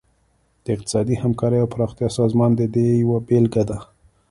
د 0.63 0.65
اقتصادي 0.75 1.15
همکارۍ 1.23 1.59
او 1.61 1.71
پراختیا 1.73 2.09
سازمان 2.19 2.51
د 2.55 2.61
دې 2.73 2.85
یوه 3.01 3.17
بیلګه 3.27 3.63
ده 3.69 3.77